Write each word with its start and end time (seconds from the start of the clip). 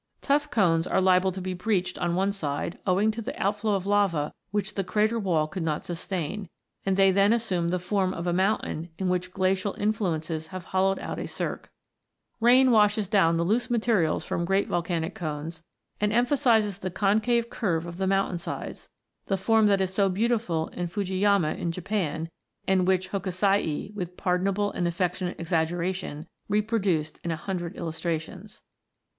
Tuff 0.23 0.49
cones 0.49 0.87
are 0.87 0.99
liable 0.99 1.31
to 1.31 1.41
be 1.41 1.53
breached 1.53 1.95
on 1.99 2.15
one 2.15 2.31
side, 2.31 2.79
owing 2.87 3.11
to 3.11 3.21
the 3.21 3.39
outflow 3.39 3.75
of 3.75 3.85
lava 3.85 4.33
which 4.49 4.73
the 4.73 4.83
crater 4.83 5.19
wall 5.19 5.45
could 5.47 5.61
not 5.61 5.83
sustain, 5.85 6.49
and 6.87 6.97
they 6.97 7.11
then 7.11 7.31
assume 7.31 7.69
the 7.69 7.77
form 7.77 8.11
of 8.11 8.25
a 8.25 8.33
mountain 8.33 8.89
in 8.97 9.09
which 9.09 9.31
glacial 9.31 9.75
influences 9.75 10.47
have 10.47 10.63
hollowed 10.63 10.97
out 10.97 11.19
a 11.19 11.27
cirque. 11.27 11.69
Rain 12.39 12.71
washes 12.71 13.07
down 13.07 13.37
the 13.37 13.43
loose 13.45 13.69
materials 13.69 14.25
from 14.25 14.43
great 14.43 14.67
volcanic 14.67 15.13
cones, 15.13 15.61
and 15.99 16.11
emphasises 16.11 16.79
the 16.79 16.89
concave 16.89 17.51
curve 17.51 17.85
of 17.85 17.97
the 17.97 18.07
mountain 18.07 18.39
sides, 18.39 18.89
the 19.27 19.37
form 19.37 19.67
that 19.67 19.81
is 19.81 19.93
so 19.93 20.09
beautiful 20.09 20.69
in 20.69 20.87
Fuji 20.87 21.19
yama 21.19 21.53
in 21.53 21.71
Japan, 21.71 22.27
and 22.67 22.87
which 22.87 23.09
Hokusai, 23.11 23.91
with 23.93 24.17
pardon 24.17 24.47
able 24.47 24.71
and 24.71 24.87
affectionate 24.87 25.39
exaggeration, 25.39 26.25
reproduced 26.49 27.19
in 27.23 27.29
a 27.29 27.35
hundred 27.35 27.75
illustrations. 27.75 28.63